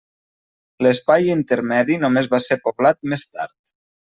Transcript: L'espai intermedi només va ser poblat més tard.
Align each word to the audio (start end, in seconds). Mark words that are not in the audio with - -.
L'espai 0.85 1.29
intermedi 1.33 1.99
només 2.05 2.31
va 2.35 2.41
ser 2.49 2.59
poblat 2.69 3.01
més 3.15 3.29
tard. 3.37 3.57